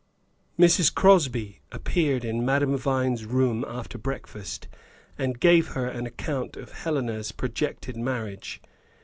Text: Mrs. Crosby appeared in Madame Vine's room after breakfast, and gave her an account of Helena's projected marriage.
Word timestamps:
Mrs. 0.57 0.91
Crosby 0.91 1.61
appeared 1.71 2.25
in 2.25 2.43
Madame 2.43 2.75
Vine's 2.75 3.23
room 3.23 3.63
after 3.67 3.99
breakfast, 3.99 4.67
and 5.15 5.39
gave 5.39 5.73
her 5.73 5.85
an 5.85 6.07
account 6.07 6.57
of 6.57 6.71
Helena's 6.71 7.31
projected 7.31 7.95
marriage. 7.95 8.63